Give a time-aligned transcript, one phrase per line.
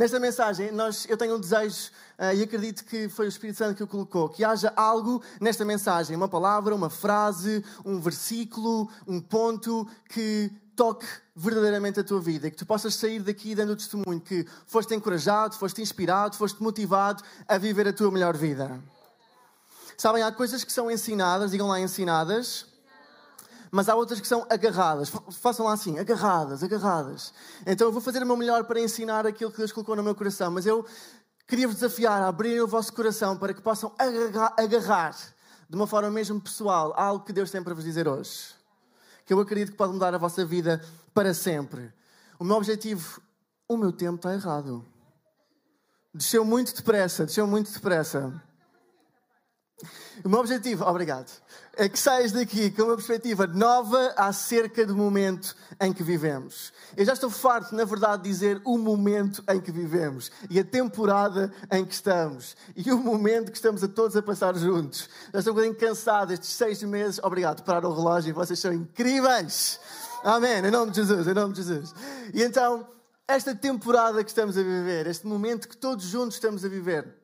[0.00, 3.76] Nesta mensagem, nós, eu tenho um desejo uh, e acredito que foi o Espírito Santo
[3.76, 9.20] que o colocou, que haja algo nesta mensagem, uma palavra, uma frase, um versículo, um
[9.20, 11.04] ponto que toque
[11.36, 14.94] verdadeiramente a tua vida e que tu possas sair daqui dando o testemunho que foste
[14.94, 18.82] encorajado, foste inspirado, foste motivado a viver a tua melhor vida.
[19.98, 22.69] Sabem, há coisas que são ensinadas, digam lá ensinadas,
[23.70, 25.10] mas há outras que são agarradas.
[25.40, 27.32] Façam lá assim, agarradas, agarradas.
[27.66, 30.14] Então eu vou fazer o meu melhor para ensinar aquilo que Deus colocou no meu
[30.14, 30.84] coração, mas eu
[31.46, 35.16] queria-vos desafiar a abrir o vosso coração para que possam agarrar, agarrar
[35.68, 38.54] de uma forma mesmo pessoal algo que Deus tem para vos dizer hoje.
[39.24, 41.92] Que eu acredito que pode mudar a vossa vida para sempre.
[42.38, 43.22] O meu objetivo,
[43.68, 44.84] o meu tempo está errado.
[46.12, 48.42] Desceu muito depressa, desceu muito depressa.
[50.24, 51.30] O meu objetivo, obrigado,
[51.76, 56.72] é que saias daqui com uma perspectiva nova acerca do momento em que vivemos.
[56.96, 60.64] Eu já estou farto, na verdade, de dizer o momento em que vivemos e a
[60.64, 65.08] temporada em que estamos e o momento que estamos a todos a passar juntos.
[65.32, 67.20] Já estou um bocadinho cansado estes seis meses.
[67.22, 69.80] Obrigado, parar o relógio, vocês são incríveis.
[70.22, 71.94] Amém, em nome de Jesus, em nome de Jesus.
[72.34, 72.86] E então,
[73.26, 77.19] esta temporada que estamos a viver, este momento que todos juntos estamos a viver,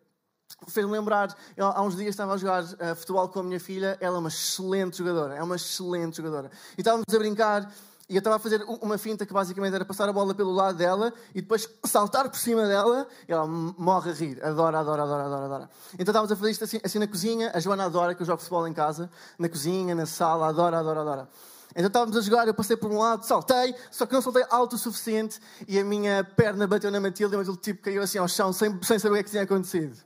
[0.68, 3.96] fez-me lembrar, eu, há uns dias estava a jogar uh, futebol com a minha filha,
[4.00, 6.50] ela é uma excelente jogadora, é uma excelente jogadora.
[6.76, 7.72] E estávamos a brincar
[8.08, 10.78] e eu estava a fazer uma finta que basicamente era passar a bola pelo lado
[10.78, 14.44] dela e depois saltar por cima dela e ela morre a rir.
[14.44, 15.70] Adora, adora, adora, adora, adora.
[15.94, 17.50] Então estávamos a fazer isto assim, assim na cozinha.
[17.52, 21.00] A Joana adora que eu jogo futebol em casa, na cozinha, na sala, adora, adora,
[21.00, 21.28] adora.
[21.74, 24.76] Então estávamos a jogar, eu passei por um lado, saltei, só que não saltei alto
[24.76, 28.28] o suficiente e a minha perna bateu na Matilde e o tipo caiu assim ao
[28.28, 30.05] chão sem, sem saber o que, é que tinha acontecido.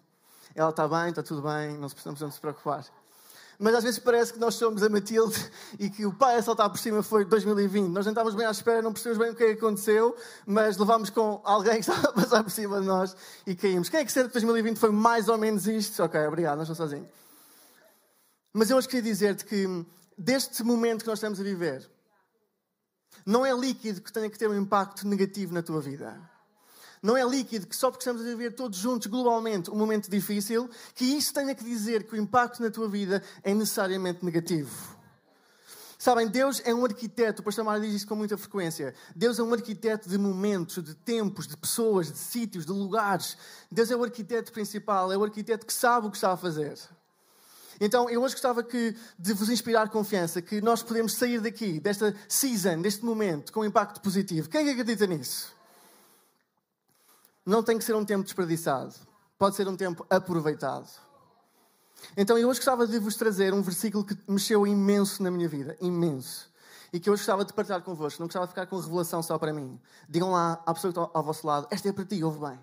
[0.54, 2.84] Ela está bem, está tudo bem, não precisamos se preocupar.
[3.62, 5.36] Mas às vezes parece que nós somos a Matilde
[5.78, 7.88] e que o pai a saltar por cima foi 2020.
[7.88, 10.16] Nós nem estávamos bem à espera, não percebemos bem o que é aconteceu,
[10.46, 13.14] mas levámos com alguém que estava a passar por cima de nós
[13.46, 13.90] e caímos.
[13.90, 16.02] Quem é que será que 2020 foi mais ou menos isto?
[16.02, 17.06] Ok, obrigado, não estou sozinho.
[18.50, 19.86] Mas eu hoje queria dizer-te que
[20.16, 21.86] deste momento que nós estamos a viver,
[23.26, 26.29] não é líquido que tenha que ter um impacto negativo na tua vida
[27.02, 30.68] não é líquido, que só porque estamos a viver todos juntos globalmente um momento difícil,
[30.94, 34.98] que isso tenha que dizer que o impacto na tua vida é necessariamente negativo.
[35.98, 38.94] Sabem, Deus é um arquiteto, o pastor Mário diz isso com muita frequência.
[39.14, 43.36] Deus é um arquiteto de momentos, de tempos, de pessoas, de sítios, de lugares.
[43.70, 46.78] Deus é o arquiteto principal, é o arquiteto que sabe o que está a fazer.
[47.78, 52.14] Então, eu hoje gostava que, de vos inspirar confiança, que nós podemos sair daqui, desta
[52.28, 54.48] season, deste momento, com um impacto positivo.
[54.48, 55.59] Quem acredita nisso?
[57.50, 58.94] Não tem que ser um tempo desperdiçado,
[59.36, 60.88] pode ser um tempo aproveitado.
[62.16, 65.76] Então eu hoje gostava de vos trazer um versículo que mexeu imenso na minha vida,
[65.80, 66.48] imenso.
[66.92, 69.36] E que eu hoje gostava de partilhar convosco, não gostava de ficar com revelação só
[69.36, 69.80] para mim.
[70.08, 72.58] Digam lá à pessoa que está ao vosso lado, esta é para ti, ouve bem.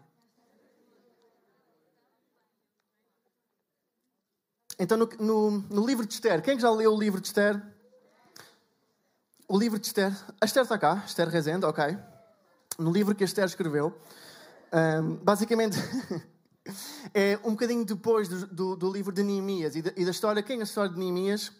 [4.80, 7.62] Então, no, no, no, livro de Esther, quem é já leu o livro de Esther?
[9.48, 10.14] O livro de Esther.
[10.40, 11.98] A Esther está cá, Esther Rezende, ok.
[12.78, 13.98] No livro que a Esther escreveu,
[14.74, 15.78] um, basicamente,
[17.14, 20.44] é um bocadinho depois do, do, do livro de Neemias e, e, da história.
[20.44, 21.52] Quem é a história de Neemias?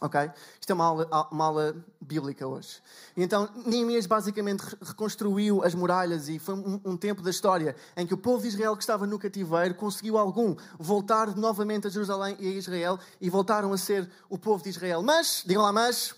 [0.00, 0.30] Ok?
[0.60, 2.82] Isto é uma aula, uma aula bíblica hoje.
[3.16, 8.06] E então, Neemias basicamente reconstruiu as muralhas e foi um, um, tempo da história em
[8.06, 12.36] que o povo de Israel que estava no cativeiro conseguiu algum voltar novamente a Jerusalém
[12.38, 15.02] e a Israel e voltaram a ser o povo de Israel.
[15.02, 16.14] Mas, digam lá, mas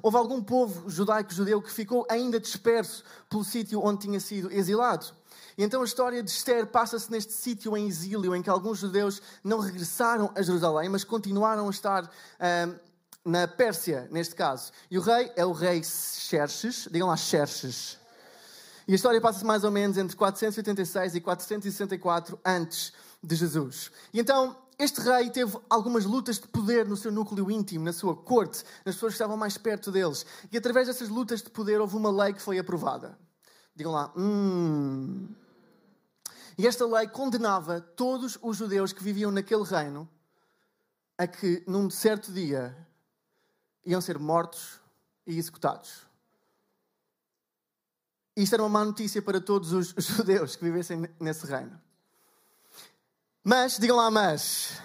[0.00, 5.06] houve algum povo judaico-judeu que ficou ainda disperso pelo sítio onde tinha sido exilado.
[5.56, 9.22] E então a história de Esther passa-se neste sítio em exílio, em que alguns judeus
[9.42, 12.10] não regressaram a Jerusalém, mas continuaram a estar
[13.24, 14.70] na Pérsia, neste caso.
[14.90, 17.98] E o rei é o rei Xerxes, digam lá Xerxes.
[18.86, 22.92] E a história passa-se mais ou menos entre 486 e 464 antes
[23.22, 23.90] de Jesus.
[24.12, 28.14] E então este rei teve algumas lutas de poder no seu núcleo íntimo, na sua
[28.14, 30.24] corte, nas pessoas que estavam mais perto deles.
[30.52, 33.18] E através dessas lutas de poder houve uma lei que foi aprovada.
[33.74, 35.26] Digam lá, hum.
[36.58, 40.08] E esta lei condenava todos os judeus que viviam naquele reino
[41.18, 42.76] a que, num certo dia,
[43.84, 44.80] iam ser mortos
[45.26, 46.06] e executados.
[48.34, 51.80] Isto era uma má notícia para todos os judeus que vivessem nesse reino.
[53.42, 54.80] Mas, digam lá, mas,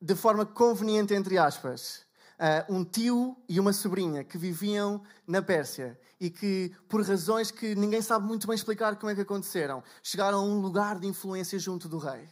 [0.00, 2.06] de forma conveniente, entre aspas,
[2.38, 7.74] uh, um tio e uma sobrinha que viviam na Pérsia e que, por razões que
[7.74, 11.58] ninguém sabe muito bem explicar como é que aconteceram, chegaram a um lugar de influência
[11.58, 12.28] junto do rei.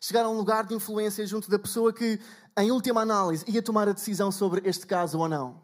[0.00, 2.20] Chegaram a um lugar de influência junto da pessoa que,
[2.56, 5.60] em última análise, ia tomar a decisão sobre este caso ou não.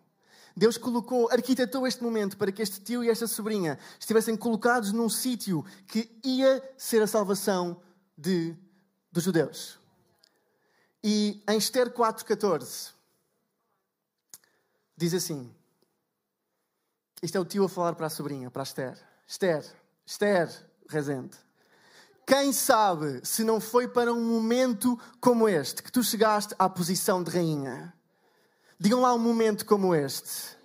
[0.56, 5.08] Deus colocou, arquitetou este momento para que este tio e esta sobrinha estivessem colocados num
[5.08, 7.80] sítio que ia ser a salvação
[8.16, 8.54] de,
[9.10, 9.78] dos judeus.
[11.02, 12.93] E em Esther 4,14
[14.96, 15.52] diz assim:
[17.22, 18.98] Isto é o tio a falar para a sobrinha, para a Esther.
[19.26, 19.64] Esther,
[20.06, 20.48] Esther,
[20.88, 21.36] Rezende.
[22.26, 27.22] Quem sabe se não foi para um momento como este que tu chegaste à posição
[27.22, 27.92] de rainha?
[28.78, 30.56] Digam lá um momento como este.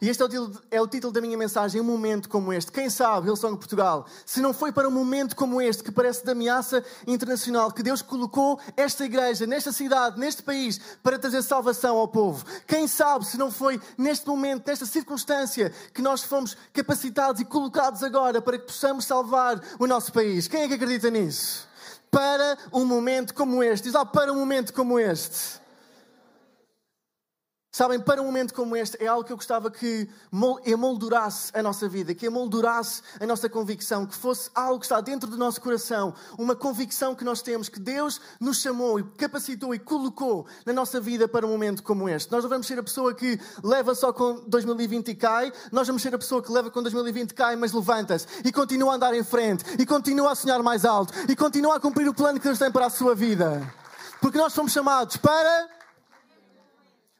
[0.00, 2.70] E este é o, título, é o título da minha mensagem, um momento como este.
[2.70, 6.30] Quem sabe, Hillsong Portugal, se não foi para um momento como este, que parece de
[6.30, 12.06] ameaça internacional, que Deus colocou esta igreja, nesta cidade, neste país, para trazer salvação ao
[12.06, 12.44] povo.
[12.64, 18.04] Quem sabe, se não foi neste momento, nesta circunstância, que nós fomos capacitados e colocados
[18.04, 20.46] agora para que possamos salvar o nosso país.
[20.46, 21.66] Quem é que acredita nisso?
[22.08, 23.84] Para um momento como este.
[23.84, 25.57] Diz lá, para um momento como este.
[27.70, 30.08] Sabem, para um momento como este, é algo que eu gostava que
[30.64, 35.28] emoldurasse a nossa vida, que emoldurasse a nossa convicção, que fosse algo que está dentro
[35.28, 39.78] do nosso coração, uma convicção que nós temos, que Deus nos chamou e capacitou e
[39.78, 42.32] colocou na nossa vida para um momento como este.
[42.32, 46.00] Nós não vamos ser a pessoa que leva só com 2020 e cai, nós vamos
[46.00, 49.14] ser a pessoa que leva com 2020 e cai, mas levanta-se e continua a andar
[49.14, 52.46] em frente, e continua a sonhar mais alto, e continua a cumprir o plano que
[52.46, 53.62] Deus tem para a sua vida.
[54.22, 55.77] Porque nós fomos chamados para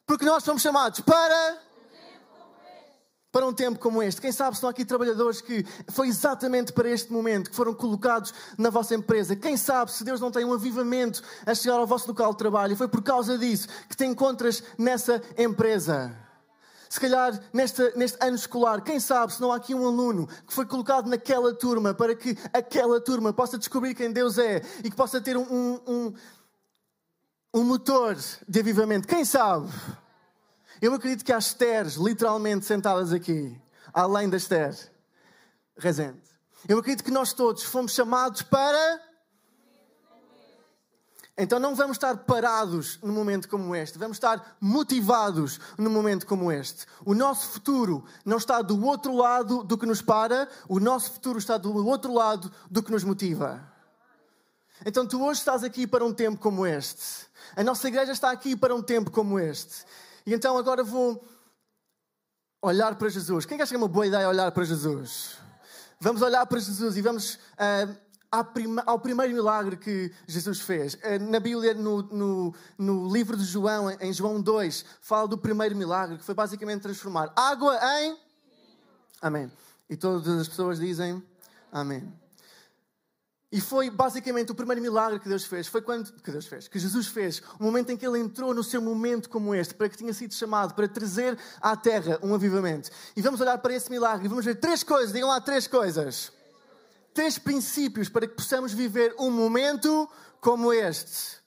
[0.08, 1.58] porque nós somos chamados para
[3.30, 4.22] para um tempo como este.
[4.22, 8.70] Quem sabe estão aqui trabalhadores que foi exatamente para este momento que foram colocados na
[8.70, 9.36] vossa empresa.
[9.36, 12.74] Quem sabe se Deus não tem um avivamento a chegar ao vosso local de trabalho.
[12.74, 16.16] Foi por causa disso que te encontras nessa empresa.
[16.88, 20.54] Se calhar neste, neste ano escolar, quem sabe se não há aqui um aluno que
[20.54, 24.96] foi colocado naquela turma para que aquela turma possa descobrir quem Deus é e que
[24.96, 26.14] possa ter um, um
[27.64, 28.16] motor
[28.46, 29.08] de avivamento.
[29.08, 29.68] Quem sabe?
[30.80, 33.58] Eu acredito que há Esteres literalmente sentadas aqui,
[33.92, 34.76] além da Esther
[35.76, 36.20] Rezende.
[36.68, 39.00] Eu acredito que nós todos fomos chamados para.
[41.36, 46.50] Então não vamos estar parados num momento como este, vamos estar motivados num momento como
[46.50, 46.84] este.
[47.04, 51.38] O nosso futuro não está do outro lado do que nos para, o nosso futuro
[51.38, 53.77] está do outro lado do que nos motiva.
[54.84, 57.26] Então tu hoje estás aqui para um tempo como este.
[57.56, 59.84] A nossa igreja está aqui para um tempo como este.
[60.24, 61.24] E então agora vou
[62.62, 63.44] olhar para Jesus.
[63.44, 65.36] Quem acha que é uma boa ideia olhar para Jesus?
[66.00, 67.96] Vamos olhar para Jesus e vamos uh,
[68.86, 70.94] ao primeiro milagre que Jesus fez.
[70.94, 75.74] Uh, na Bíblia, no, no, no, livro de João, em João 2, fala do primeiro
[75.74, 78.16] milagre, que foi basicamente transformar água em.
[79.20, 79.50] Amém.
[79.90, 81.22] E todas as pessoas dizem
[81.72, 82.27] Amém.
[83.50, 85.66] E foi basicamente o primeiro milagre que Deus fez.
[85.66, 88.62] Foi quando que Deus fez, que Jesus fez, o momento em que ele entrou no
[88.62, 92.90] seu momento como este, para que tinha sido chamado para trazer à terra um avivamento.
[93.16, 96.30] E vamos olhar para esse milagre e vamos ver três coisas, digam lá três coisas.
[97.14, 100.08] Três princípios para que possamos viver um momento
[100.42, 101.38] como este.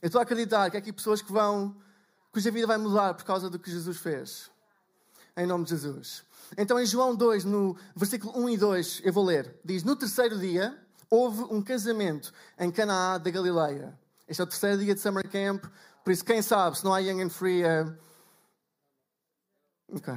[0.00, 1.76] Eu estou a acreditar que há aqui pessoas que vão,
[2.30, 4.50] cuja vida vai mudar por causa do que Jesus fez.
[5.36, 6.22] Em nome de Jesus.
[6.56, 9.58] Então, em João 2, no versículo 1 e 2, eu vou ler.
[9.64, 10.83] Diz: No terceiro dia
[11.14, 13.98] houve um casamento em Canaã da Galileia.
[14.26, 15.64] Este é o terceiro dia de Summer Camp,
[16.04, 17.62] por isso, quem sabe, se não há Young and Free.
[17.64, 17.96] Uh...
[19.94, 20.12] Ok.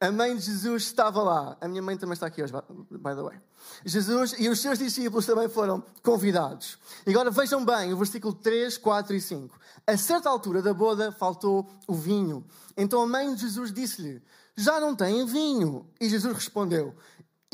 [0.00, 1.56] A mãe de Jesus estava lá.
[1.60, 3.40] A minha mãe também está aqui hoje, by the way.
[3.84, 6.78] Jesus e os seus discípulos também foram convidados.
[7.04, 9.58] E agora vejam bem o versículo 3, 4 e 5.
[9.86, 12.44] A certa altura da boda faltou o vinho.
[12.76, 14.22] Então a mãe de Jesus disse-lhe:
[14.54, 15.90] Já não tem vinho.
[16.00, 16.94] E Jesus respondeu: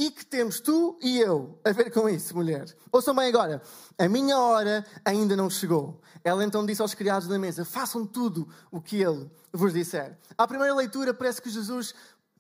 [0.00, 2.75] e que temos tu e eu a ver com isso, mulher.
[2.90, 3.61] Ouçam bem agora,
[3.99, 6.00] a minha hora ainda não chegou.
[6.25, 10.19] Ela então disse aos criados da mesa: façam tudo o que ele vos disser.
[10.38, 11.95] À primeira leitura, parece que Jesus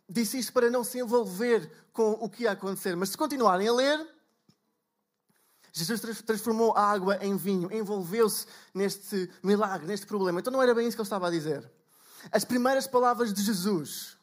[0.08, 3.74] disse isto para não se envolver com o que ia acontecer, mas se continuarem a
[3.74, 4.08] ler,
[5.70, 10.40] Jesus transformou a água em vinho, envolveu-se neste milagre, neste problema.
[10.40, 11.70] Então não era bem isso que ele estava a dizer.
[12.32, 14.16] As primeiras palavras de Jesus,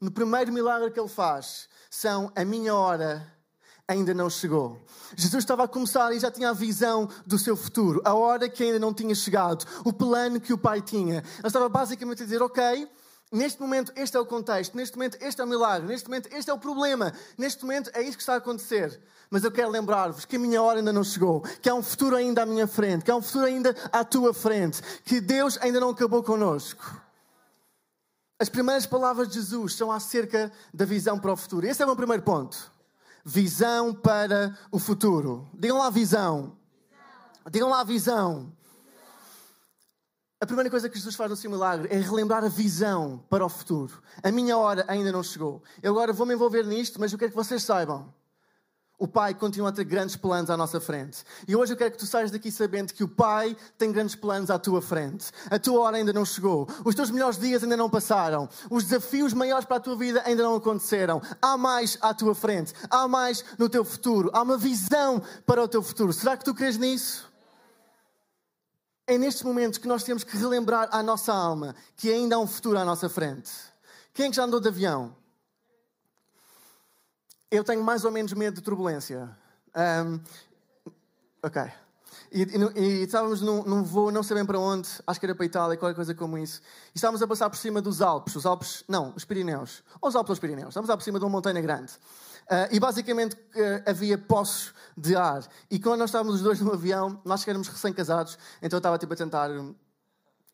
[0.00, 3.26] no primeiro milagre que ele faz, são a minha hora
[3.86, 4.80] ainda não chegou.
[5.16, 8.62] Jesus estava a começar e já tinha a visão do seu futuro, a hora que
[8.62, 11.24] ainda não tinha chegado, o plano que o Pai tinha.
[11.38, 12.88] Ele estava basicamente a dizer: Ok,
[13.32, 14.76] Neste momento, este é o contexto.
[14.76, 15.86] Neste momento, este é o milagre.
[15.86, 17.12] Neste momento, este é o problema.
[17.38, 19.00] Neste momento, é isso que está a acontecer.
[19.30, 21.40] Mas eu quero lembrar-vos que a minha hora ainda não chegou.
[21.62, 23.04] Que há um futuro ainda à minha frente.
[23.04, 24.82] Que há um futuro ainda à tua frente.
[25.04, 27.00] Que Deus ainda não acabou connosco.
[28.40, 31.66] As primeiras palavras de Jesus são acerca da visão para o futuro.
[31.66, 32.72] Esse é o meu primeiro ponto.
[33.22, 35.46] Visão para o futuro.
[35.52, 36.56] Digam lá visão.
[37.50, 38.50] Digam lá visão.
[40.40, 43.48] A primeira coisa que Jesus faz no seu milagre é relembrar a visão para o
[43.50, 44.02] futuro.
[44.22, 45.62] A minha hora ainda não chegou.
[45.82, 48.10] Eu agora vou me envolver nisto, mas eu quero que vocês saibam.
[49.00, 51.24] O Pai continua a ter grandes planos à nossa frente.
[51.48, 54.50] E hoje eu quero que tu saias daqui sabendo que o Pai tem grandes planos
[54.50, 55.32] à tua frente.
[55.50, 56.68] A tua hora ainda não chegou.
[56.84, 58.46] Os teus melhores dias ainda não passaram.
[58.70, 61.22] Os desafios maiores para a tua vida ainda não aconteceram.
[61.40, 62.74] Há mais à tua frente.
[62.90, 64.30] Há mais no teu futuro.
[64.34, 66.12] Há uma visão para o teu futuro.
[66.12, 67.30] Será que tu crês nisso?
[69.06, 72.46] é nestes momentos que nós temos que relembrar à nossa alma que ainda há um
[72.46, 73.50] futuro à nossa frente.
[74.14, 75.16] Quem é que já andou de avião?
[77.50, 79.28] Eu tenho mais ou menos medo de turbulência.
[79.74, 80.20] Um,
[81.42, 81.62] ok.
[82.30, 85.34] E, e, e, estávamos num, num voo, não sei bem para onde, acho que era
[85.34, 86.60] para a Itália, qualquer coisa como isso.
[86.94, 89.82] E estávamos a passar por cima dos Alpes, os Alpes, não, os Pirineus.
[90.00, 90.68] Ou os Alpes ou os Pirineus.
[90.68, 91.92] Estávamos por cima de uma montanha grande.
[91.92, 95.44] Uh, e basicamente uh, havia poços de ar.
[95.68, 99.12] E quando nós estávamos os dois no avião, nós éramos recém-casados, então eu estava tipo
[99.12, 99.50] a tentar.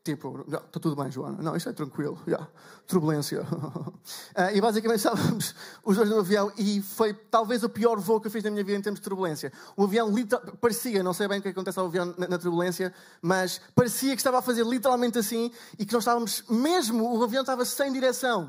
[0.07, 1.43] Tipo, está tudo bem, Joana.
[1.43, 2.17] Não, isto é tranquilo.
[2.29, 2.49] Yeah.
[2.87, 3.43] Turbulência.
[3.43, 3.97] uh,
[4.55, 5.53] e basicamente estávamos
[5.85, 8.63] os dois no avião e foi talvez o pior voo que eu fiz na minha
[8.63, 9.53] vida em termos de turbulência.
[9.77, 10.09] O avião
[10.61, 14.21] parecia, não sei bem o que acontece ao avião na, na, turbulência, mas parecia que
[14.21, 18.49] estava a fazer literalmente assim e que nós estávamos, mesmo o avião estava sem direção.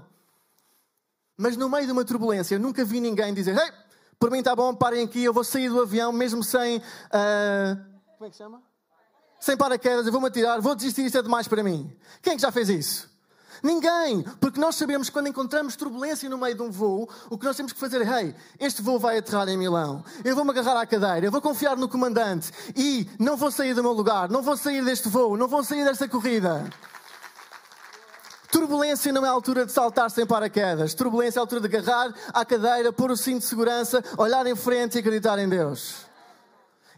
[1.35, 3.71] Mas no meio de uma turbulência, nunca vi ninguém dizer: Ei,
[4.19, 6.77] por mim está bom, parem aqui, eu vou sair do avião, mesmo sem.
[6.77, 7.81] Uh...
[8.15, 8.66] Como é que se chama?
[9.39, 11.91] Sem paraquedas, eu vou-me atirar, vou desistir, isto é demais para mim.
[12.22, 13.17] Quem é que já fez isso?
[13.63, 17.46] Ninguém, porque nós sabemos que quando encontramos turbulência no meio de um voo, o que
[17.46, 20.79] nós temos que fazer é: hey, este voo vai aterrar em Milão, eu vou-me agarrar
[20.79, 24.41] à cadeira, eu vou confiar no comandante e não vou sair do meu lugar, não
[24.41, 26.65] vou sair deste voo, não vou sair desta corrida.
[28.51, 30.94] Turbulência não é a altura de saltar sem paraquedas.
[30.94, 34.56] Turbulência é a altura de agarrar à cadeira, pôr o cinto de segurança, olhar em
[34.56, 36.06] frente e acreditar em Deus.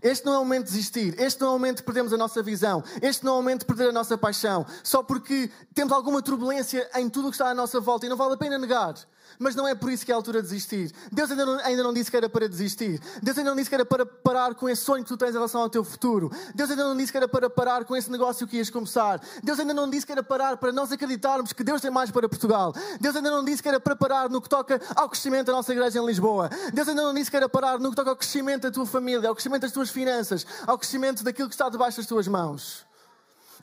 [0.01, 1.19] Este não é o momento de desistir.
[1.19, 2.83] Este não é o momento de perdermos a nossa visão.
[3.01, 4.65] Este não é o momento de perder a nossa paixão.
[4.83, 8.17] Só porque temos alguma turbulência em tudo o que está à nossa volta e não
[8.17, 8.95] vale a pena negar
[9.37, 10.91] mas não é por isso que é a altura de desistir.
[11.11, 12.99] Deus ainda não, ainda não disse que era para desistir.
[13.21, 15.33] Deus ainda não disse que era para parar com esse sonho que tu tens em
[15.33, 16.31] relação ao teu futuro.
[16.55, 19.21] Deus ainda não disse que era para parar com esse negócio que ias começar.
[19.43, 22.27] Deus ainda não disse que era parar para nós acreditarmos que Deus tem mais para
[22.27, 22.73] Portugal.
[22.99, 25.71] Deus ainda não disse que era para parar no que toca ao crescimento da nossa
[25.71, 26.49] igreja em Lisboa.
[26.73, 29.27] Deus ainda não disse que era parar no que toca ao crescimento da tua família,
[29.27, 32.85] ao crescimento das tuas finanças, ao crescimento daquilo que está debaixo das tuas mãos.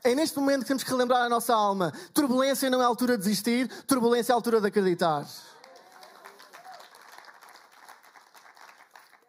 [0.04, 1.92] É neste momento que temos que relembrar a nossa alma.
[2.14, 5.26] Turbulência não é a altura de desistir, turbulência é a altura de acreditar.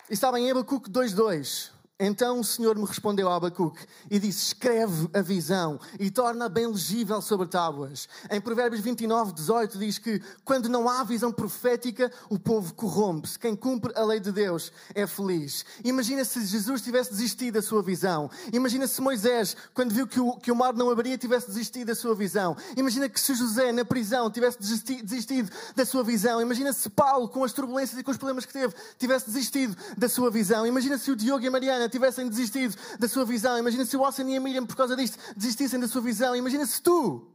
[0.09, 5.09] E sabem, em Abacuque 2.2, então o Senhor me respondeu a Abacuque e disse: Escreve
[5.13, 8.07] a visão e torna bem legível sobre tábuas.
[8.29, 13.39] Em Provérbios 29, 18 diz que quando não há visão profética, o povo corrompe-se.
[13.39, 15.65] Quem cumpre a lei de Deus é feliz.
[15.83, 18.29] Imagina se Jesus tivesse desistido da sua visão.
[18.53, 21.95] Imagina se Moisés, quando viu que o, que o mar não abriria, tivesse desistido da
[21.95, 22.55] sua visão.
[22.75, 26.39] Imagina que se José, na prisão, tivesse desistido da sua visão.
[26.39, 30.07] Imagina se Paulo, com as turbulências e com os problemas que teve, tivesse desistido da
[30.07, 30.63] sua visão.
[30.63, 33.57] Imagina se o Diogo e a Mariana tivessem desistido da sua visão.
[33.57, 36.35] Imagina se o Austin e a Miriam, por causa disto, desistissem da sua visão.
[36.35, 37.27] Imagina se tu,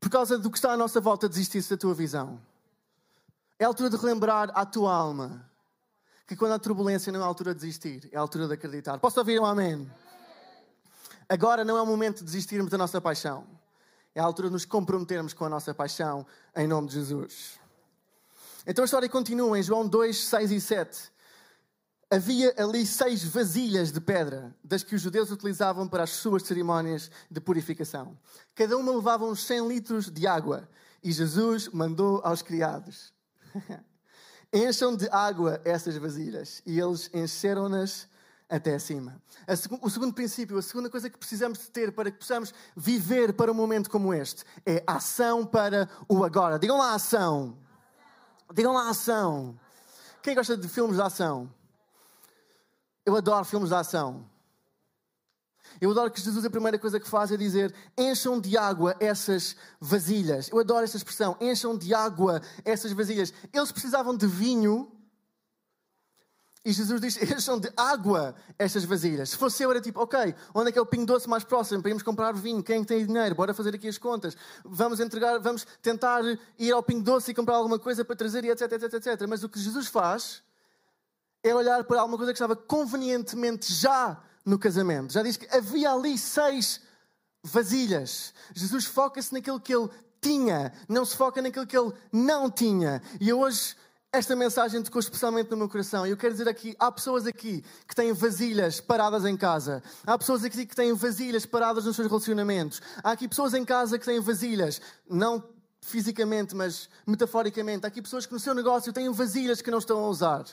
[0.00, 2.40] por causa do que está à nossa volta, desistisse da tua visão.
[3.58, 5.50] É a altura de relembrar à tua alma
[6.26, 8.98] que quando há turbulência não é a altura de desistir, é a altura de acreditar.
[8.98, 9.90] Posso ouvir um amém?
[11.28, 13.46] Agora não é o momento de desistirmos da nossa paixão.
[14.14, 17.58] É a altura de nos comprometermos com a nossa paixão em nome de Jesus.
[18.66, 21.13] Então a história continua em João 2, 6 e 7
[22.10, 27.10] havia ali seis vasilhas de pedra, das que os judeus utilizavam para as suas cerimónias
[27.30, 28.16] de purificação.
[28.54, 30.68] Cada uma levava uns 100 litros de água.
[31.02, 33.12] E Jesus mandou aos criados:
[34.52, 36.62] Encham de água essas vasilhas.
[36.64, 38.08] E eles encheram-nas
[38.48, 39.20] até acima.
[39.82, 43.50] O segundo princípio, a segunda coisa que precisamos de ter para que possamos viver para
[43.50, 46.58] um momento como este é ação para o agora.
[46.58, 47.58] Digam lá ação.
[48.52, 49.58] Digam lá ação.
[50.22, 51.52] Quem gosta de filmes de ação?
[53.04, 54.24] Eu adoro filmes de ação.
[55.80, 59.56] Eu adoro que Jesus a primeira coisa que faz é dizer: encham de água essas
[59.80, 60.48] vasilhas.
[60.48, 63.32] Eu adoro esta expressão: encham de água essas vasilhas.
[63.52, 64.90] Eles precisavam de vinho
[66.64, 69.30] E Jesus diz: encham de água estas vasilhas.
[69.30, 71.82] Se fosse eu, era tipo: ok, onde é que é o pingo doce mais próximo
[71.82, 72.62] para irmos comprar vinho?
[72.62, 73.34] Quem é tem dinheiro?
[73.34, 74.36] Bora fazer aqui as contas.
[74.64, 76.22] Vamos entregar, vamos tentar
[76.58, 79.26] ir ao pingo doce e comprar alguma coisa para trazer e etc, etc, etc.
[79.28, 80.42] Mas o que Jesus faz
[81.44, 85.12] é olhar para alguma coisa que estava convenientemente já no casamento.
[85.12, 86.80] Já diz que havia ali seis
[87.42, 88.32] vasilhas.
[88.54, 89.90] Jesus foca-se naquilo que ele
[90.22, 93.02] tinha, não se foca naquilo que ele não tinha.
[93.20, 93.76] E hoje
[94.10, 96.06] esta mensagem tocou especialmente no meu coração.
[96.06, 99.82] E eu quero dizer aqui: há pessoas aqui que têm vasilhas paradas em casa.
[100.06, 102.80] Há pessoas aqui que têm vasilhas paradas nos seus relacionamentos.
[103.02, 105.44] Há aqui pessoas em casa que têm vasilhas, não
[105.82, 107.84] fisicamente, mas metaforicamente.
[107.84, 110.46] Há aqui pessoas que no seu negócio têm vasilhas que não estão a usar.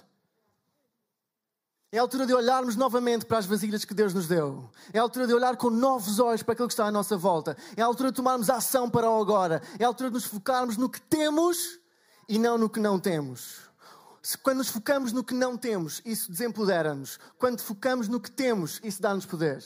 [1.91, 4.69] É a altura de olharmos novamente para as vasilhas que Deus nos deu.
[4.93, 7.57] É a altura de olhar com novos olhos para aquilo que está à nossa volta.
[7.75, 9.61] É a altura de tomarmos ação para o agora.
[9.77, 11.79] É a altura de nos focarmos no que temos
[12.29, 13.69] e não no que não temos.
[14.41, 17.19] Quando nos focamos no que não temos, isso desempodera-nos.
[17.37, 19.61] Quando focamos no que temos, isso dá-nos poder.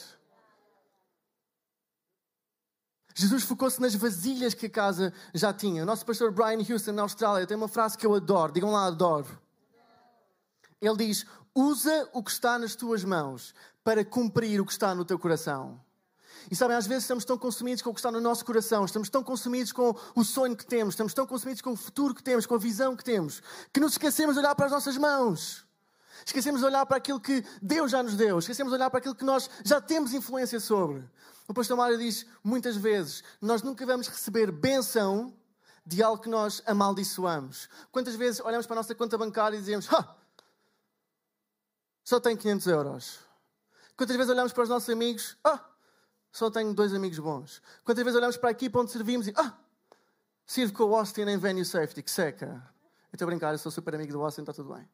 [3.14, 5.84] Jesus focou-se nas vasilhas que a casa já tinha.
[5.84, 8.52] O nosso pastor Brian Houston, na Austrália, tem uma frase que eu adoro.
[8.52, 9.40] Digam lá, adoro.
[10.80, 11.24] Ele diz:
[11.56, 15.80] Usa o que está nas tuas mãos para cumprir o que está no teu coração.
[16.50, 19.08] E sabem, às vezes estamos tão consumidos com o que está no nosso coração, estamos
[19.08, 22.44] tão consumidos com o sonho que temos, estamos tão consumidos com o futuro que temos,
[22.44, 25.64] com a visão que temos, que nos esquecemos de olhar para as nossas mãos.
[26.26, 29.14] Esquecemos de olhar para aquilo que Deus já nos deu, esquecemos de olhar para aquilo
[29.14, 31.08] que nós já temos influência sobre.
[31.48, 35.32] O pastor Mário diz muitas vezes: nós nunca vamos receber benção
[35.86, 37.70] de algo que nós amaldiçoamos.
[37.90, 40.16] Quantas vezes olhamos para a nossa conta bancária e dizemos: ha,
[42.06, 43.18] só tenho 500 euros.
[43.96, 45.58] Quantas vezes olhamos para os nossos amigos: ah,
[46.30, 47.60] só tenho dois amigos bons.
[47.84, 49.58] Quantas vezes olhamos para a equipa onde servimos e, ah,
[50.46, 52.62] sirvo com o Austin em Venue Safety, que seca.
[53.12, 54.88] Estou a brincar, eu sou super amigo do Austin, está tudo bem.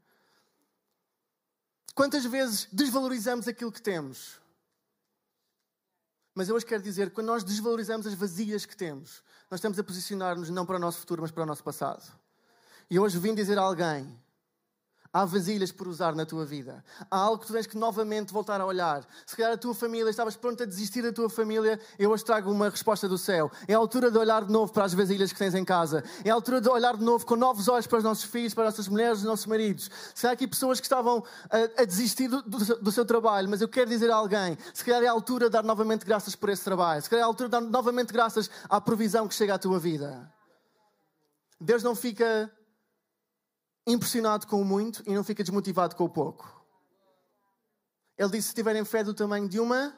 [1.95, 4.41] Quantas vezes desvalorizamos aquilo que temos?
[6.35, 9.79] Mas eu hoje quero dizer que quando nós desvalorizamos as vazias que temos, nós estamos
[9.79, 12.11] a posicionar-nos não para o nosso futuro, mas para o nosso passado.
[12.89, 14.19] E hoje vim dizer a alguém
[15.15, 16.83] Há vasilhas por usar na tua vida.
[17.11, 19.07] Há algo que tu tens que novamente voltar a olhar.
[19.27, 22.51] Se calhar a tua família, estavas pronto a desistir da tua família, eu hoje trago
[22.51, 23.53] uma resposta do céu.
[23.69, 26.03] É a altura de olhar de novo para as vasilhas que tens em casa.
[26.25, 28.69] É a altura de olhar de novo com novos olhos para os nossos filhos, para
[28.69, 29.91] as nossas mulheres, os nossos maridos.
[30.15, 33.61] Se há aqui pessoas que estavam a, a desistir do, do, do, seu trabalho, mas
[33.61, 36.49] eu quero dizer a alguém, se calhar é a altura de dar novamente graças por
[36.49, 37.03] esse trabalho.
[37.03, 39.79] Se calhar é a altura de dar novamente graças à provisão que chega à tua
[39.79, 40.33] vida.
[41.61, 42.51] Deus não fica
[43.87, 46.65] impressionado com o muito e não fica desmotivado com o pouco.
[48.17, 49.97] Ele disse: se tiverem fé do tamanho de uma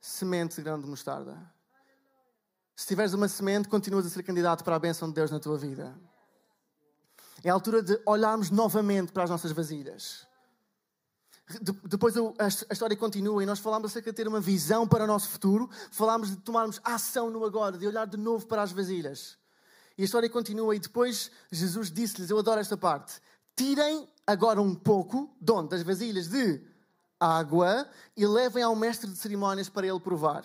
[0.00, 1.52] semente de grão de mostarda.
[2.76, 5.58] Se tiveres uma semente, continuas a ser candidato para a bênção de Deus na tua
[5.58, 5.98] vida.
[7.42, 10.26] É a altura de olharmos novamente para as nossas vasilhas.
[11.84, 15.28] depois a, história continua e nós falamos acerca de ter uma visão para o nosso
[15.28, 19.38] futuro, falamos de tomarmos ação no agora, de olhar de novo para as vasilhas.
[19.98, 23.20] E a história continua, e depois Jesus disse-lhes: Eu adoro esta parte.
[23.56, 25.70] Tirem agora um pouco, de onde?
[25.70, 26.62] Das vasilhas de
[27.18, 30.44] água e levem ao mestre de cerimónias para ele provar.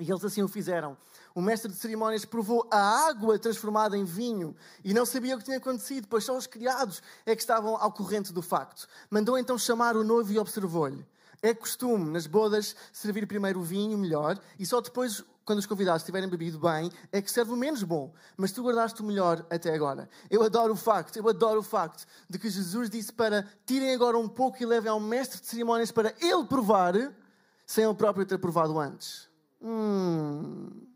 [0.00, 0.96] E eles assim o fizeram.
[1.34, 5.44] O mestre de cerimónias provou a água transformada em vinho e não sabia o que
[5.44, 8.88] tinha acontecido, pois só os criados é que estavam ao corrente do facto.
[9.10, 11.04] Mandou então chamar o noivo e observou-lhe.
[11.42, 16.02] É costume nas bodas servir primeiro o vinho melhor e só depois quando os convidados
[16.02, 18.12] tiverem bebido bem, é que serve o menos bom.
[18.36, 20.06] Mas tu guardaste o melhor até agora.
[20.28, 24.18] Eu adoro o facto, eu adoro o facto de que Jesus disse para tirem agora
[24.18, 26.92] um pouco e levem ao mestre de cerimónias para ele provar,
[27.66, 29.26] sem ele próprio ter provado antes.
[29.62, 30.86] Hum.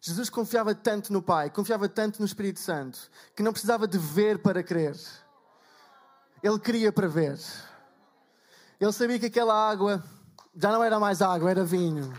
[0.00, 4.38] Jesus confiava tanto no Pai, confiava tanto no Espírito Santo, que não precisava de ver
[4.38, 4.96] para crer.
[6.40, 7.36] Ele queria para ver.
[8.78, 10.04] Ele sabia que aquela água
[10.56, 12.12] já não era mais água, era vinho.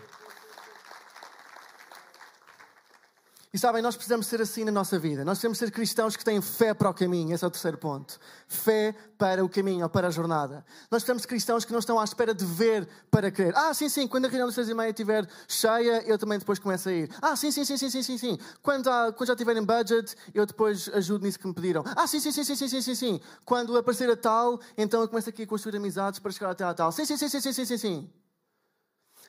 [3.57, 5.25] E sabem, nós precisamos ser assim na nossa vida.
[5.25, 7.33] Nós precisamos ser cristãos que têm fé para o caminho.
[7.33, 8.19] Esse é o terceiro ponto.
[8.47, 10.63] Fé para o caminho ou para a jornada.
[10.91, 13.55] Nós precisamos de cristãos que não estão à espera de ver para crer.
[13.55, 16.59] Ah, sim, sim, quando a reunião das seis e meia estiver cheia, eu também depois
[16.59, 17.09] começo a ir.
[17.19, 18.39] Ah, sim, sim, sim, sim, sim, sim, sim.
[18.61, 21.83] Quando, quando já tiverem budget, eu depois ajudo nisso que me pediram.
[21.95, 23.19] Ah, sim, sim, sim, sim, sim, sim, sim, sim.
[23.43, 26.75] Quando aparecer a tal, então eu começo aqui a construir amizades para chegar até a
[26.75, 26.91] tal.
[26.91, 27.77] Sim, sim, sim, sim, sim, sim, sim.
[27.77, 28.26] sim.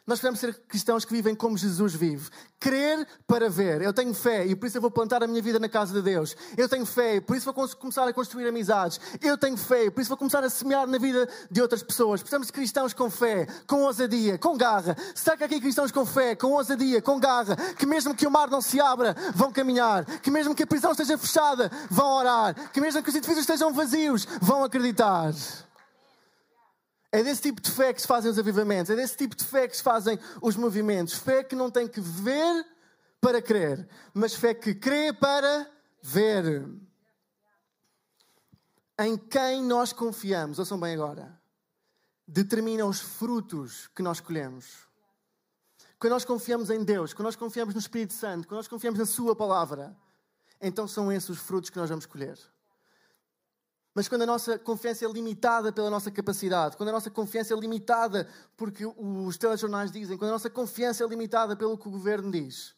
[0.09, 2.31] Nós precisamos ser cristãos que vivem como Jesus vive.
[2.59, 3.83] Crer para ver.
[3.83, 6.01] Eu tenho fé e por isso eu vou plantar a minha vida na casa de
[6.01, 6.35] Deus.
[6.57, 8.99] Eu tenho fé e por isso vou começar a construir amizades.
[9.21, 12.23] Eu tenho fé e por isso vou começar a semear na vida de outras pessoas.
[12.23, 14.97] Precisamos de cristãos com fé, com ousadia, com garra.
[15.15, 18.49] Será que aqui cristãos com fé, com ousadia, com garra, que mesmo que o mar
[18.49, 20.07] não se abra, vão caminhar.
[20.23, 22.71] Que mesmo que a prisão esteja fechada, vão orar.
[22.73, 25.35] Que mesmo que os edifícios estejam vazios, vão acreditar.
[27.11, 29.67] É desse tipo de fé que se fazem os avivamentos, é desse tipo de fé
[29.67, 31.15] que se fazem os movimentos.
[31.15, 32.67] Fé que não tem que ver
[33.21, 35.69] para crer, mas fé que crê para
[36.03, 36.69] ver.
[38.99, 41.41] Em quem nós confiamos, ouçam bem agora,
[42.27, 44.87] determina os frutos que nós colhemos.
[45.99, 49.07] Quando nós confiamos em Deus, quando nós confiamos no Espírito Santo, quando nós confiamos na
[49.07, 49.97] Sua palavra,
[50.61, 52.39] então são esses os frutos que nós vamos colher.
[53.99, 57.57] Mas quando a nossa confiança é limitada pela nossa capacidade, quando a nossa confiança é
[57.57, 62.31] limitada porque os telejornais dizem, quando a nossa confiança é limitada pelo que o governo
[62.31, 62.77] diz,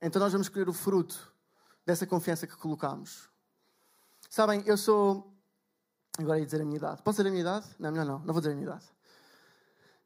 [0.00, 1.34] então nós vamos escolher o fruto
[1.84, 3.28] dessa confiança que colocamos.
[4.30, 5.28] Sabem, eu sou.
[6.16, 7.02] Agora ia dizer a minha idade.
[7.02, 7.66] Posso dizer a minha idade?
[7.76, 8.86] Não, melhor não, não vou dizer a minha idade.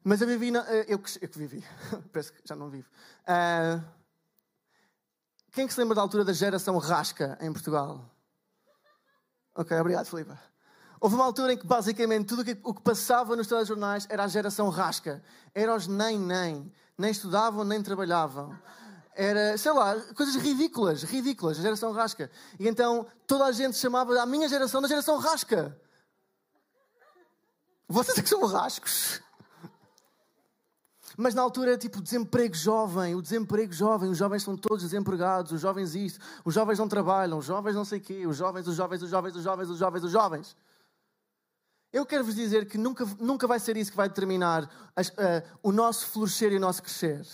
[0.02, 0.50] Mas eu vivi.
[0.50, 0.60] Na...
[0.66, 1.62] Eh, eu, que, eu que vivi.
[2.10, 2.88] Parece que já não vivo.
[3.24, 3.84] Uh...
[5.50, 8.10] Quem é que se lembra da altura da geração rasca em Portugal?
[9.54, 10.32] Ok, obrigado, Filipe.
[11.00, 14.68] Houve uma altura em que basicamente tudo o que passava nos telejornais era a geração
[14.68, 15.22] rasca.
[15.54, 16.72] Era os nem, nem.
[16.96, 18.56] Nem estudavam, nem trabalhavam.
[19.14, 22.30] Era, sei lá, coisas ridículas, ridículas, a geração rasca.
[22.58, 25.76] E então toda a gente chamava a minha geração da geração rasca.
[27.88, 29.20] Vocês é que são rascos.
[31.16, 35.60] Mas na altura, tipo, desemprego jovem, o desemprego jovem, os jovens são todos desempregados, os
[35.60, 38.76] jovens isto, os jovens não trabalham, os jovens não sei o quê, os jovens, os
[38.76, 40.56] jovens, os jovens, os jovens, os jovens, os jovens.
[41.92, 45.42] Eu quero vos dizer que nunca, nunca vai ser isso que vai determinar as, uh,
[45.62, 47.26] o nosso florescer e o nosso crescer.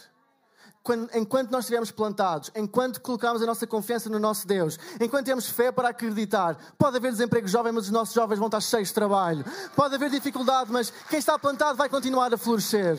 [0.82, 5.48] Quando, enquanto nós estivermos plantados, enquanto colocamos a nossa confiança no nosso Deus, enquanto temos
[5.48, 8.94] fé para acreditar, pode haver desemprego jovem, mas os nossos jovens vão estar cheios de
[8.94, 9.44] trabalho.
[9.76, 12.98] Pode haver dificuldade, mas quem está plantado vai continuar a florescer.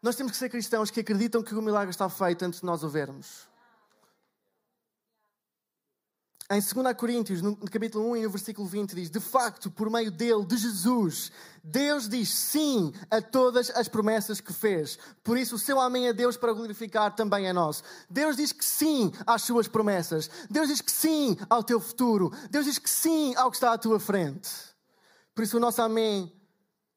[0.00, 2.84] Nós temos que ser cristãos que acreditam que o milagre está feito antes de nós
[2.84, 3.48] o vermos.
[6.50, 10.10] Em 2 Coríntios, no capítulo 1 e no versículo 20, diz: De facto, por meio
[10.10, 11.30] dele, de Jesus,
[11.62, 14.98] Deus diz sim a todas as promessas que fez.
[15.22, 17.82] Por isso, o seu amém a Deus para glorificar também é nosso.
[18.08, 20.30] Deus diz que sim às suas promessas.
[20.48, 22.32] Deus diz que sim ao teu futuro.
[22.50, 24.48] Deus diz que sim ao que está à tua frente.
[25.34, 26.32] Por isso, o nosso amém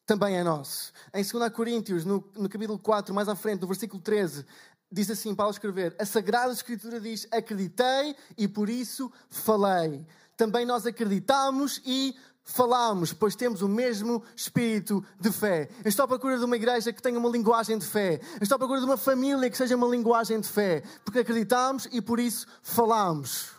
[0.06, 0.92] também é nosso.
[1.14, 4.46] Em 2 Coríntios, no, no capítulo 4, mais à frente, no versículo 13,
[4.92, 10.06] diz assim, Paulo escrever, a Sagrada Escritura diz, acreditei e por isso falei.
[10.36, 15.70] Também nós acreditamos e falamos, pois temos o mesmo espírito de fé.
[15.84, 18.20] Eu estou à procura de uma igreja que tenha uma linguagem de fé.
[18.36, 20.84] Eu estou à procura de uma família que seja uma linguagem de fé.
[21.06, 23.52] Porque acreditamos e por isso falamos.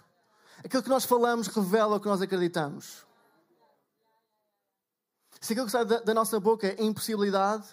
[0.65, 3.07] Aquilo que nós falamos revela o que nós acreditamos.
[5.43, 7.67] Se aquilo que sai da, da nossa boca é impossibilidade,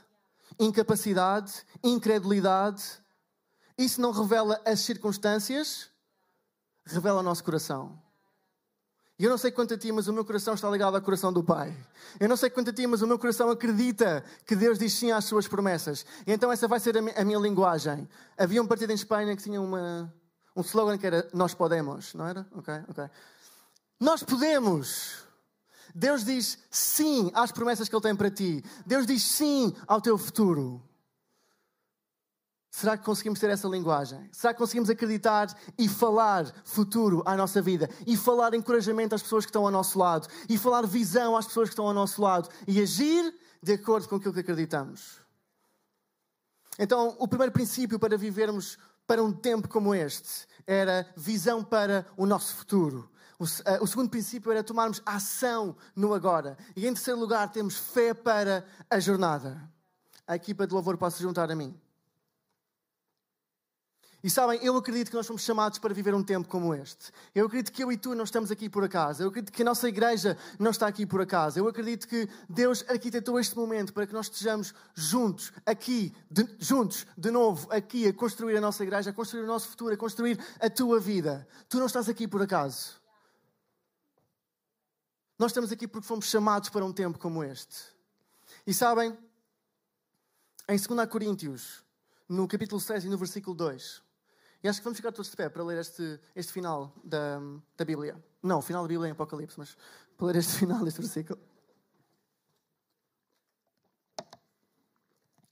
[0.60, 1.54] incapacidade,
[1.84, 2.84] incredulidade,
[3.78, 5.88] isso não revela as circunstâncias,
[6.84, 8.02] revela o nosso coração.
[9.20, 11.32] E eu não sei quanto a ti, mas o meu coração está ligado ao coração
[11.32, 11.78] do Pai.
[12.20, 15.12] Eu não sei quanto a ti, mas o meu coração acredita que Deus diz sim
[15.12, 16.04] às suas promessas.
[16.26, 18.10] E então essa vai ser a minha, linguagem.
[18.36, 20.12] Havia um partido em Espanha que tinha uma,
[20.56, 22.48] um slogan que era Nós podemos, não era?
[22.56, 23.10] Ok, ok.
[24.00, 25.29] Nós podemos.
[25.94, 28.64] Deus diz sim às promessas que Ele tem para ti.
[28.86, 30.82] Deus diz sim ao teu futuro.
[32.72, 34.30] Será que conseguimos ter essa linguagem?
[34.32, 35.48] Será que conseguimos acreditar
[35.78, 37.90] e falar futuro à nossa vida?
[38.06, 40.28] E falar encorajamento às pessoas que estão ao nosso lado?
[40.48, 42.48] E falar visão às pessoas que estão ao nosso lado?
[42.68, 45.20] E agir de acordo com aquilo que acreditamos?
[46.78, 52.26] Então, o primeiro princípio para vivermos para um tempo como este era visão para o
[52.26, 53.10] nosso futuro.
[53.40, 56.58] O, uh, o, segundo princípio era tomarmos ação no agora.
[56.76, 59.58] E em terceiro lugar, temos fé para a jornada.
[60.28, 61.74] A equipa de louvor pode se juntar a mim.
[64.22, 67.10] E sabem, eu acredito que nós fomos chamados para viver um tempo como este.
[67.34, 69.24] Eu acredito que eu e tu não estamos aqui por acaso.
[69.24, 71.58] Eu acredito que a nossa igreja não está aqui por acaso.
[71.58, 77.08] Eu acredito que Deus arquitetou este momento para que nós estejamos juntos, aqui, de, juntos,
[77.18, 80.38] de novo, aqui, a construir a nossa igreja, a construir o nosso futuro, a construir
[80.60, 81.48] a tua vida.
[81.70, 82.99] Tu não estás aqui por acaso.
[85.40, 87.96] Nós estamos aqui porque fomos chamados para um tempo como este.
[88.68, 89.18] E sabem,
[90.68, 91.82] em 2 Coríntios,
[92.28, 94.04] no capítulo 6 e no versículo 2,
[94.62, 97.40] e acho que vamos ficar todos de pé para ler este, este final da,
[97.78, 98.22] da Bíblia.
[98.44, 99.78] Não, o final da Bíblia é em Apocalipse, mas
[100.18, 101.40] para ler este final deste versículo.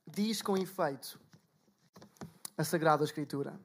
[0.05, 1.17] Diz com efeito
[2.57, 3.57] a Sagrada Escritura: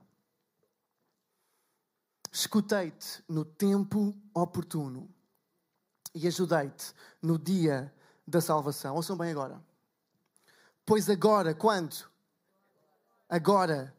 [2.31, 5.13] Escutei-te no tempo oportuno
[6.14, 7.92] e ajudei-te no dia
[8.27, 8.94] da salvação.
[8.94, 9.61] Ouçam bem agora.
[10.85, 12.11] Pois agora, quando?
[13.29, 13.94] Agora,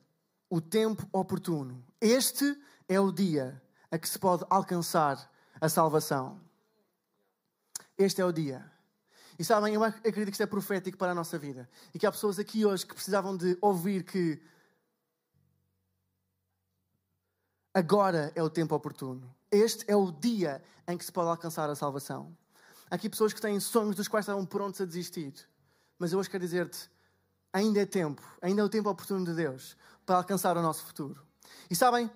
[0.49, 1.83] o tempo oportuno.
[1.99, 2.55] Este
[2.87, 6.39] é o dia a que se pode alcançar a salvação.
[7.97, 8.69] Este é o dia.
[9.37, 11.69] E sabem, eu acredito que isto é profético para a nossa vida.
[11.93, 14.41] E que há pessoas aqui hoje que precisavam de ouvir que
[17.73, 19.33] agora é o tempo oportuno.
[19.51, 22.35] Este é o dia em que se pode alcançar a salvação.
[22.89, 25.33] Há aqui pessoas que têm sonhos dos quais estavam prontos a desistir.
[25.97, 26.89] Mas eu hoje quero dizer-te:
[27.51, 31.25] ainda é tempo, ainda é o tempo oportuno de Deus para alcançar o nosso futuro.
[31.69, 32.09] E sabem,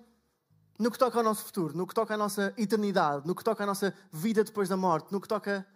[0.78, 3.64] no que toca ao nosso futuro, no que toca à nossa eternidade, no que toca
[3.64, 5.66] à nossa vida depois da morte, no que toca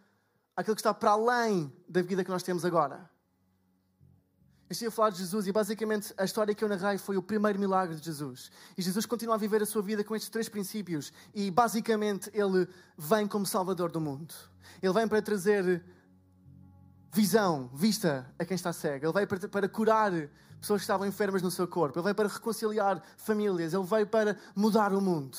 [0.57, 3.11] àquilo que está para além da vida que nós temos agora.
[4.72, 7.58] Estive a falar de Jesus e basicamente a história que eu narrei foi o primeiro
[7.58, 8.50] milagre de Jesus.
[8.76, 12.66] E Jesus continua a viver a sua vida com estes três princípios e basicamente ele
[12.96, 14.35] vem como Salvador do mundo.
[14.82, 15.85] Ele vem para trazer
[17.12, 19.04] visão, vista a quem está cego.
[19.04, 20.11] Ele veio para, para curar
[20.58, 21.98] pessoas que estavam enfermas no seu corpo.
[21.98, 23.74] Ele veio para reconciliar famílias.
[23.74, 25.37] Ele veio para mudar o mundo.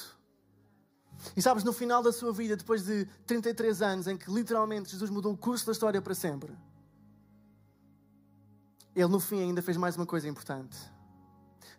[1.36, 5.10] E sabes, no final da sua vida, depois de 33 anos, em que literalmente Jesus
[5.10, 6.56] mudou o curso da história para sempre,
[8.96, 10.78] ele no fim ainda fez mais uma coisa importante.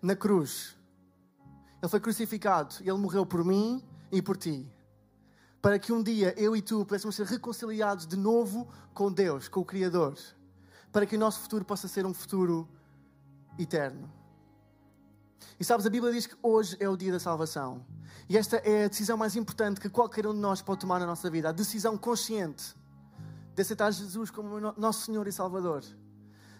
[0.00, 0.76] Na cruz,
[1.82, 4.70] ele foi crucificado ele morreu por mim e por ti
[5.64, 9.60] para que um dia eu e tu pudéssemos ser reconciliados de novo com Deus, com
[9.60, 10.14] o Criador,
[10.92, 12.68] para que o nosso futuro possa ser um futuro
[13.58, 14.12] eterno.
[15.58, 17.82] E sabes, a Bíblia diz que hoje é o dia da salvação.
[18.28, 21.06] E esta é a decisão mais importante que qualquer um de nós pode tomar na
[21.06, 21.48] nossa vida.
[21.48, 22.76] A decisão consciente
[23.54, 25.82] de aceitar Jesus como nosso Senhor e Salvador.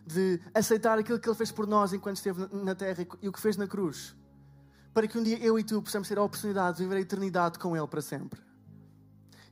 [0.07, 3.41] De aceitar aquilo que Ele fez por nós enquanto esteve na terra e o que
[3.41, 4.15] fez na cruz.
[4.93, 7.59] Para que um dia eu e tu possamos ter a oportunidade de viver a eternidade
[7.59, 8.41] com Ele para sempre.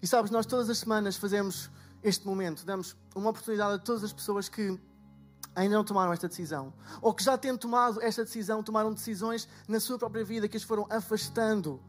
[0.01, 1.71] E sabes, nós todas as semanas fazemos
[2.03, 4.79] este momento, damos uma oportunidade a todas as pessoas que
[5.55, 9.79] ainda não tomaram esta decisão, ou que já tendo tomado esta decisão, tomaram decisões na
[9.79, 11.81] sua própria vida que as foram afastando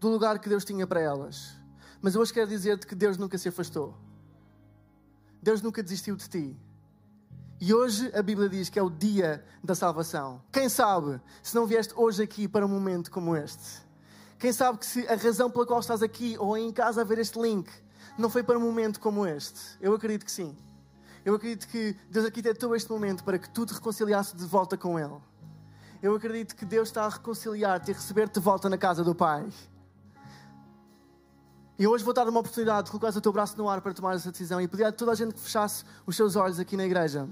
[0.00, 1.54] do lugar que Deus tinha para elas.
[2.00, 3.96] Mas hoje quero dizer-te que Deus nunca se afastou.
[5.40, 6.56] Deus nunca desistiu de ti.
[7.64, 10.42] E hoje a Bíblia diz que é o dia da salvação.
[10.50, 13.80] Quem sabe se não vieste hoje aqui para um momento como este?
[14.36, 17.20] Quem sabe que se a razão pela qual estás aqui ou em casa a ver
[17.20, 17.70] este link
[18.18, 19.60] não foi para um momento como este?
[19.80, 20.56] Eu acredito que sim.
[21.24, 24.98] Eu acredito que Deus arquitetou este momento para que tu te reconciliasses de volta com
[24.98, 25.20] Ele.
[26.02, 29.48] Eu acredito que Deus está a reconciliar-te e receber-te de volta na casa do Pai.
[31.78, 34.16] E hoje vou dar uma oportunidade de colocar o teu braço no ar para tomar
[34.16, 36.84] essa decisão e pedir a toda a gente que fechasse os seus olhos aqui na
[36.84, 37.28] igreja.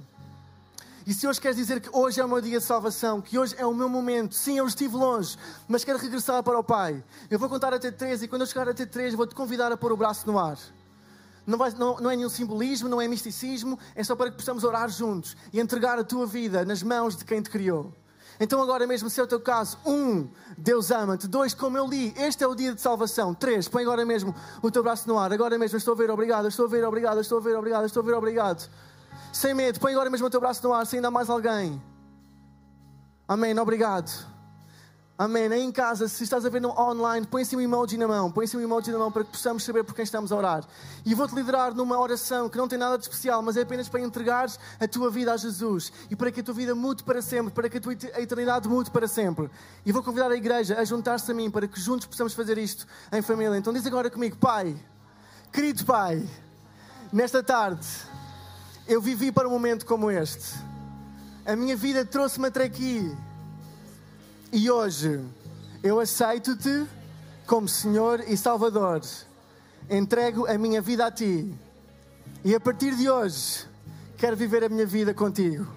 [1.10, 3.52] E se hoje queres dizer que hoje é o meu dia de salvação, que hoje
[3.58, 7.36] é o meu momento, sim, eu estive longe, mas quero regressar para o Pai, eu
[7.36, 9.96] vou contar até três e quando eu chegar até três vou-te convidar a pôr o
[9.96, 10.56] braço no ar.
[11.44, 14.62] Não, vai, não, não, é nenhum simbolismo, não é misticismo, é só para que possamos
[14.62, 17.92] orar juntos e entregar a tua vida nas mãos de quem te criou.
[18.38, 21.26] Então, agora mesmo, se é o teu caso, um, Deus ama-te.
[21.26, 23.34] Dois, como eu li, este é o dia de salvação.
[23.34, 25.32] Três, põe agora mesmo o teu braço no ar.
[25.32, 28.00] Agora mesmo, estou a ver, obrigado, estou a ver, obrigado, estou a ver, obrigado, estou
[28.00, 28.70] a ver, obrigado
[29.32, 29.80] sem medo.
[29.80, 31.80] Põe agora mesmo o teu braço no ar, se ainda há mais alguém.
[33.28, 34.10] Amém, obrigado.
[35.20, 35.52] Amém.
[35.52, 38.32] Aí em casa, se estás a ver no online, põe assim um emoji na mão.
[38.32, 40.64] Põe assim um emoji na mão para que possamos saber por quem estamos a orar.
[41.04, 44.00] E vou-te liderar numa oração que não tem nada de especial, mas é apenas para
[44.00, 45.92] entregares a tua vida a Jesus.
[46.10, 48.90] E para que a tua vida mude para sempre, para que a tua eternidade mude
[48.90, 49.50] para sempre.
[49.84, 52.86] E vou convidar a igreja a juntar-se a mim para que juntos possamos fazer isto
[53.12, 53.58] em família.
[53.58, 54.74] Então diz agora comigo, Pai,
[55.52, 56.26] querido Pai,
[57.12, 57.86] nesta tarde
[58.90, 60.58] eu vivi para um momento como este.
[61.46, 63.16] A minha vida trouxe-me até aqui.
[64.52, 65.24] E hoje
[65.80, 66.88] eu aceito-te
[67.46, 69.00] como Senhor e Salvador.
[69.88, 71.54] Entrego a minha vida a ti.
[72.44, 73.64] E a partir de hoje
[74.18, 75.68] quero viver a minha vida contigo.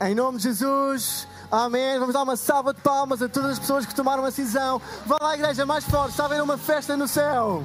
[0.00, 1.26] Em nome de Jesus.
[1.50, 1.98] Amém.
[1.98, 4.80] Vamos dar uma salva de palmas a todas as pessoas que tomaram a decisão.
[5.04, 6.10] Vá lá, igreja, mais forte.
[6.10, 7.64] Está a haver uma festa no céu.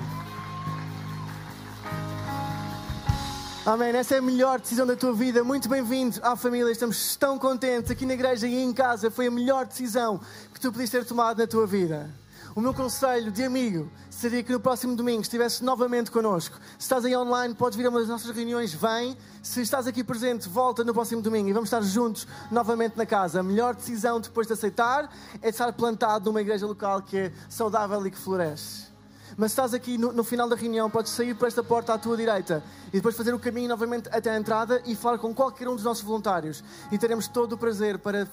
[3.64, 3.90] Amém.
[3.90, 5.44] Essa é a melhor decisão da tua vida.
[5.44, 6.72] Muito bem-vindo à família.
[6.72, 9.12] Estamos tão contentes aqui na igreja e em casa.
[9.12, 10.20] Foi a melhor decisão
[10.52, 12.10] que tu podias ter tomado na tua vida.
[12.56, 16.58] O meu conselho de amigo seria que no próximo domingo estivesse novamente connosco.
[16.80, 19.16] Se estás aí online, podes vir a uma das nossas reuniões, vem.
[19.44, 23.42] Se estás aqui presente, volta no próximo domingo e vamos estar juntos novamente na casa.
[23.42, 25.08] A melhor decisão depois de aceitar
[25.40, 28.91] é estar plantado numa igreja local que é saudável e que floresce.
[29.38, 32.18] Mas estás aqui no, no, final da reunião, podes sair por esta porta à tua
[32.18, 35.76] direita e depois fazer o caminho novamente até a entrada e falar com qualquer um
[35.76, 36.64] dos nossos voluntários.
[36.92, 38.28] E teremos todo o prazer para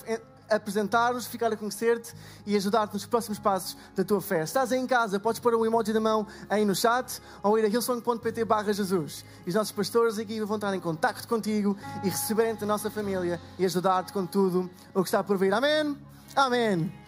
[0.50, 2.14] apresentar-nos, ficar a conhecer-te
[2.46, 4.42] e ajudar-te nos próximos passos da tua fé.
[4.42, 7.64] Estás aí em casa, podes pôr um emoji da mão aí no chat ou ir
[7.64, 9.24] a hillsong.pt barra Jesus.
[9.46, 13.40] E os nossos pastores aqui vão estar em contato contigo e receberem-te a nossa família
[13.58, 15.52] e ajudar-te com tudo o que está por vir.
[15.52, 15.96] Amém?
[16.34, 17.07] Amém.